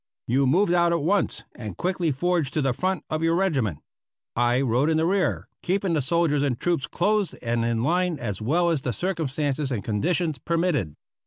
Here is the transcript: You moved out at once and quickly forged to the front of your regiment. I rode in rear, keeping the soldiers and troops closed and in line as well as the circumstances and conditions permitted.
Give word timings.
You 0.27 0.47
moved 0.47 0.73
out 0.73 0.93
at 0.93 1.01
once 1.03 1.43
and 1.53 1.77
quickly 1.77 2.11
forged 2.11 2.55
to 2.55 2.61
the 2.63 2.73
front 2.73 3.03
of 3.11 3.21
your 3.21 3.35
regiment. 3.35 3.81
I 4.35 4.59
rode 4.61 4.89
in 4.89 4.97
rear, 4.97 5.47
keeping 5.61 5.93
the 5.93 6.01
soldiers 6.01 6.41
and 6.41 6.59
troops 6.59 6.87
closed 6.87 7.35
and 7.43 7.63
in 7.63 7.83
line 7.83 8.17
as 8.17 8.41
well 8.41 8.71
as 8.71 8.81
the 8.81 8.93
circumstances 8.93 9.71
and 9.71 9.83
conditions 9.83 10.39
permitted. 10.39 10.95